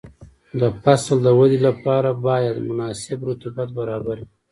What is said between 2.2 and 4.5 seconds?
باید مناسب رطوبت برابر وي.